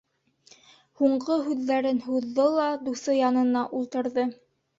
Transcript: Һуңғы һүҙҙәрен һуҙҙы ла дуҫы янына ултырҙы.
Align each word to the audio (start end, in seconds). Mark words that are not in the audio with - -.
Һуңғы 1.01 1.37
һүҙҙәрен 1.49 1.99
һуҙҙы 2.07 2.47
ла 2.57 2.67
дуҫы 2.89 3.17
янына 3.19 3.65
ултырҙы. 3.83 4.27